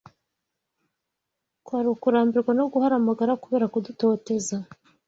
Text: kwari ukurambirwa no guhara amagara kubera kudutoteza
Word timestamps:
kwari 1.65 1.87
ukurambirwa 1.95 2.51
no 2.57 2.65
guhara 2.71 2.93
amagara 2.97 3.39
kubera 3.43 3.65
kudutoteza 3.73 4.55